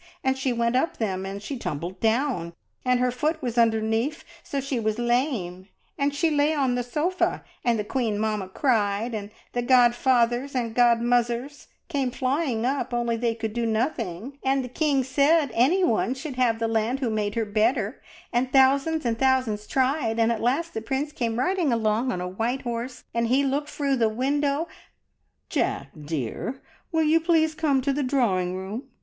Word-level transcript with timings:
and 0.23 0.35
she 0.35 0.51
went 0.51 0.75
up 0.75 0.97
them, 0.97 1.27
and 1.27 1.43
she 1.43 1.59
tumbled 1.59 1.99
down, 1.99 2.53
and 2.83 2.99
her 2.99 3.11
foot 3.11 3.39
was 3.39 3.55
underneaf, 3.55 4.23
so 4.41 4.59
she 4.59 4.79
was 4.79 4.97
lame. 4.97 5.67
An' 5.95 6.09
she 6.09 6.31
lay 6.31 6.55
on 6.55 6.73
the 6.73 6.81
sofa, 6.81 7.43
and 7.63 7.77
the 7.77 7.83
queen 7.83 8.17
mamma 8.17 8.47
cried, 8.49 9.13
and 9.13 9.29
the 9.53 9.61
godfathers 9.61 10.55
and 10.55 10.71
the 10.71 10.73
godmuzzers 10.81 11.67
came 11.87 12.09
flying 12.09 12.65
up, 12.65 12.95
only 12.95 13.15
they 13.15 13.35
could 13.35 13.53
do 13.53 13.63
nothing, 13.67 14.39
and 14.43 14.63
the 14.63 14.67
king 14.69 15.03
said 15.03 15.51
anyone 15.53 16.15
should 16.15 16.35
have 16.35 16.57
the 16.57 16.67
land 16.67 16.99
who 16.99 17.11
made 17.11 17.35
her 17.35 17.45
better, 17.45 18.01
an' 18.33 18.47
thousands 18.47 19.05
an' 19.05 19.17
thousands 19.17 19.67
tried, 19.67 20.17
an' 20.19 20.31
at 20.31 20.41
last 20.41 20.73
the 20.73 20.81
prince 20.81 21.11
came 21.11 21.37
riding 21.37 21.71
along 21.71 22.11
on 22.11 22.19
a 22.19 22.27
white 22.27 22.63
horse, 22.63 23.03
an' 23.13 23.25
he 23.25 23.43
looked 23.43 23.69
froo 23.69 23.95
the 23.95 24.09
window" 24.09 24.67
"Jack 25.51 25.89
dear, 26.05 26.59
will 26.91 27.03
you 27.03 27.19
please 27.19 27.53
come 27.53 27.83
to 27.83 27.93
the 27.93 28.01
drawing 28.01 28.55
room? 28.55 28.89